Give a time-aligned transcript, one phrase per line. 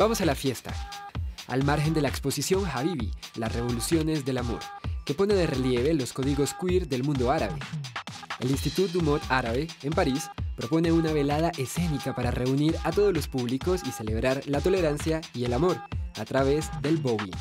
[0.00, 0.72] Vamos a la fiesta.
[1.46, 4.60] Al margen de la exposición Habibi, las revoluciones del amor,
[5.04, 7.58] que pone de relieve los códigos queer del mundo árabe.
[8.38, 13.12] El Institut du Mot Árabe, en París, propone una velada escénica para reunir a todos
[13.12, 15.76] los públicos y celebrar la tolerancia y el amor
[16.18, 17.36] a través del bowling.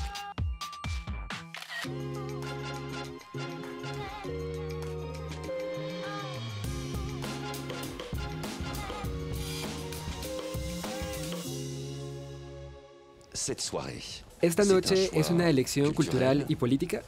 [14.41, 17.01] Esta noche es una elección cultural y política.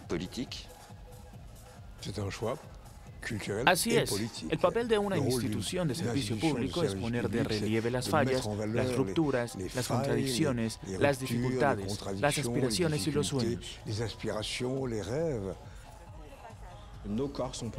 [3.66, 4.12] Así es.
[4.50, 8.96] El papel de una institución de servicio público es poner de relieve las fallas, las
[8.96, 13.80] rupturas, las contradicciones, las dificultades, las aspiraciones y los sueños.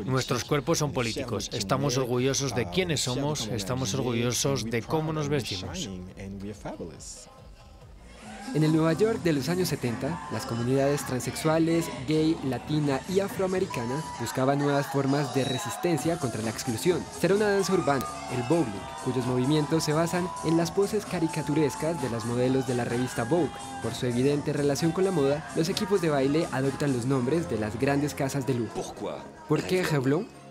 [0.05, 1.51] Nuestros cuerpos son políticos.
[1.53, 5.89] Estamos orgullosos de quiénes somos, estamos orgullosos de cómo nos vestimos.
[8.55, 14.03] En el Nueva York de los años 70, las comunidades transexuales, gay, latina y afroamericana
[14.21, 17.03] buscaban nuevas formas de resistencia contra la exclusión.
[17.19, 18.67] Será una danza urbana, el bowling,
[19.05, 23.51] cuyos movimientos se basan en las poses caricaturescas de las modelos de la revista Vogue.
[23.83, 27.59] Por su evidente relación con la moda, los equipos de baile adoptan los nombres de
[27.59, 28.83] las grandes casas de lujo.
[29.49, 30.42] ¿Por qué Revlon?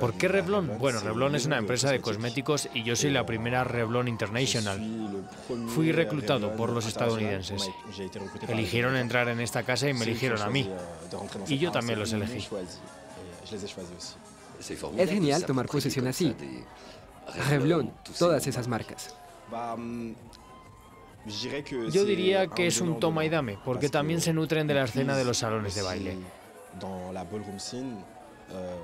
[0.00, 0.78] ¿Por qué Revlon?
[0.78, 4.80] Bueno, Revlon es una empresa de cosméticos y yo soy la primera Revlon International.
[5.68, 7.70] Fui reclutado por los estadounidenses.
[8.48, 10.68] Eligieron entrar en esta casa y me eligieron a mí.
[11.48, 12.46] Y yo también los elegí.
[14.96, 16.34] Es genial tomar posesión así.
[17.48, 19.14] Revlon, todas esas marcas.
[21.90, 25.16] Yo diría que es un toma y dame, porque también se nutren de la escena
[25.16, 26.18] de los salones de baile.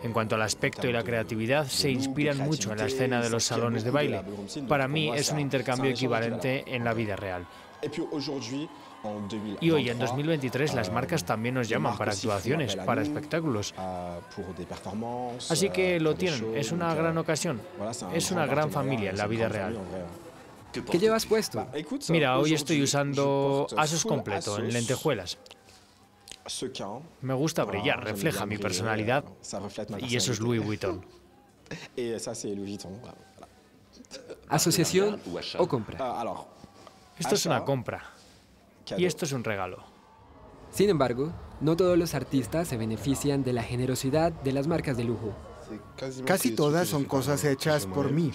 [0.03, 3.45] En cuanto al aspecto y la creatividad, se inspiran mucho en la escena de los
[3.45, 4.23] salones de baile.
[4.69, 7.47] Para mí es un intercambio equivalente en la vida real.
[9.61, 13.75] Y hoy, en 2023, las marcas también nos llaman para actuaciones, para espectáculos.
[15.49, 17.61] Así que lo tienen, es una gran ocasión,
[18.13, 19.79] es una gran familia en la vida real.
[20.73, 21.67] ¿Qué llevas puesto?
[22.11, 25.39] Mira, hoy estoy usando Asos completo en lentejuelas.
[27.23, 29.25] Me gusta brillar, refleja mi personalidad
[30.01, 31.05] y eso es Louis Vuitton.
[34.49, 35.21] ¿Asociación
[35.59, 35.99] o compra?
[36.01, 36.45] Ah,
[37.19, 38.03] esto es una compra
[38.97, 39.79] y esto es un regalo.
[40.73, 45.05] Sin embargo, no todos los artistas se benefician de la generosidad de las marcas de
[45.05, 45.35] lujo.
[46.25, 48.33] Casi todas son cosas hechas por mí.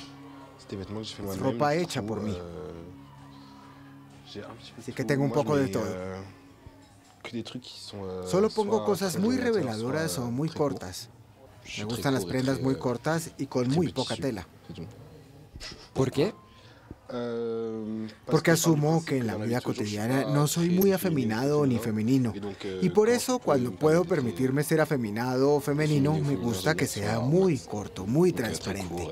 [1.40, 2.38] ropa hecha por mí.
[4.78, 5.86] Así que tengo un poco de todo.
[8.28, 11.10] Solo pongo cosas muy reveladoras o muy cortas.
[11.78, 14.48] Me gustan las prendas muy cortas y con muy poca tela.
[15.94, 16.34] ¿Por qué?
[18.26, 22.34] Porque asumo que en la vida cotidiana no soy muy afeminado ni femenino.
[22.82, 27.60] Y por eso cuando puedo permitirme ser afeminado o femenino, me gusta que sea muy
[27.60, 29.08] corto, muy transparente.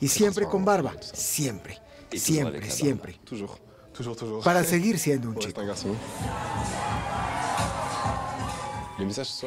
[0.00, 1.78] Y siempre con barba, siempre,
[2.12, 3.20] siempre, siempre.
[4.44, 5.62] Para seguir siendo un chico.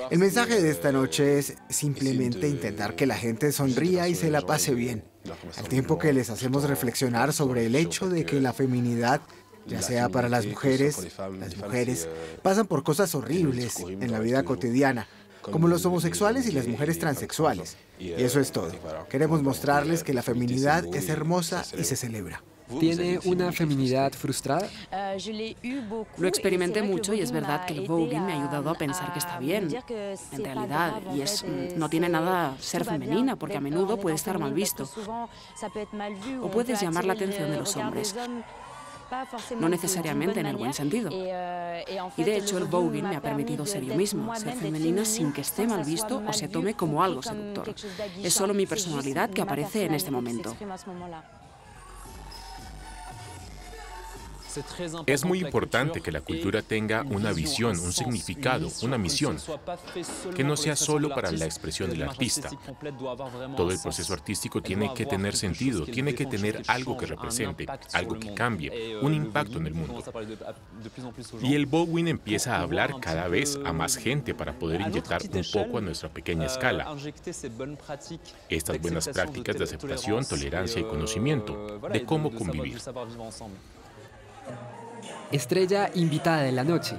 [0.09, 4.41] El mensaje de esta noche es simplemente intentar que la gente sonría y se la
[4.41, 5.03] pase bien,
[5.57, 9.21] al tiempo que les hacemos reflexionar sobre el hecho de que la feminidad,
[9.67, 12.07] ya sea para las mujeres, las mujeres,
[12.41, 15.07] pasan por cosas horribles en la vida cotidiana,
[15.41, 17.75] como los homosexuales y las mujeres transexuales.
[17.99, 18.71] Y eso es todo.
[19.09, 22.41] Queremos mostrarles que la feminidad es hermosa y se celebra.
[22.79, 24.67] ¿Tiene una feminidad frustrada?
[26.17, 29.19] Lo experimenté mucho y es verdad que el voguing me ha ayudado a pensar que
[29.19, 29.69] está bien,
[30.31, 31.45] en realidad, y es,
[31.75, 34.89] no tiene nada ser femenina, porque a menudo puede estar mal visto.
[36.41, 38.15] O puedes llamar la atención de los hombres
[39.59, 41.09] no necesariamente en el buen sentido.
[41.11, 45.41] Y de hecho el voguing me ha permitido ser yo mismo, ser femenina sin que
[45.41, 47.73] esté mal visto o se tome como algo seductor.
[48.23, 50.55] Es solo mi personalidad que aparece en este momento.
[55.05, 59.37] Es muy importante que la cultura tenga una visión, un significado, una misión,
[60.35, 62.49] que no sea solo para la expresión del artista.
[63.55, 68.19] Todo el proceso artístico tiene que tener sentido, tiene que tener algo que represente, algo
[68.19, 70.03] que cambie, un impacto en el mundo.
[71.41, 75.45] Y el Bowin empieza a hablar cada vez a más gente para poder inyectar un
[75.51, 76.95] poco a nuestra pequeña escala.
[78.49, 82.79] Estas buenas prácticas de aceptación, tolerancia y conocimiento de cómo convivir.
[85.31, 86.97] Estrella invitada de la noche.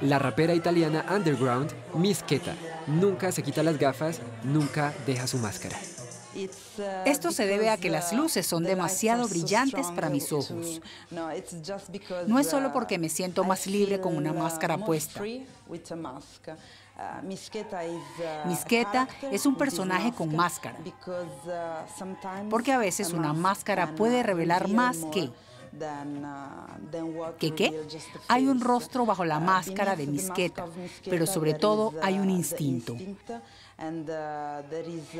[0.00, 2.22] La rapera italiana underground Miss
[2.86, 5.76] nunca se quita las gafas, nunca deja su máscara.
[7.06, 10.80] Esto se debe a que las luces son demasiado brillantes para mis ojos.
[12.26, 15.22] No es solo porque me siento más libre con una máscara puesta.
[18.44, 20.76] Misqueta es un personaje con máscara,
[22.50, 25.30] porque a veces una máscara puede revelar más que
[27.38, 27.86] ¿Qué qué?
[28.28, 30.66] Hay un rostro bajo la máscara de Misqueta,
[31.08, 32.96] pero sobre todo hay un instinto.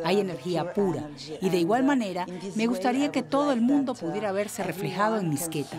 [0.04, 1.10] Hay energía pura
[1.42, 5.76] y de igual manera me gustaría que todo el mundo pudiera verse reflejado en Misqueta.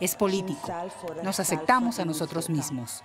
[0.00, 0.70] Es político.
[1.22, 3.02] Nos aceptamos a nosotros mismos.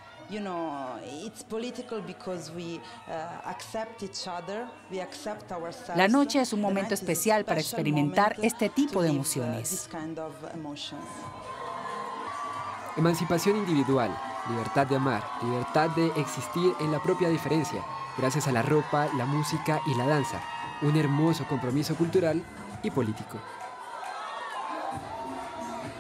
[5.96, 9.90] La noche es un momento especial para experimentar este tipo de uh, emociones.
[12.96, 14.16] Emancipación individual,
[14.50, 17.84] libertad de amar, libertad de existir en la propia diferencia,
[18.18, 20.42] gracias a la ropa, la música y la danza.
[20.82, 22.44] Un hermoso compromiso cultural
[22.84, 23.40] y político.